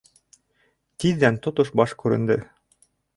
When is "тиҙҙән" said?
1.03-1.37